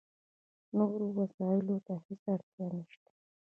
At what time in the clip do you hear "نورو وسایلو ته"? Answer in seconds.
0.77-1.93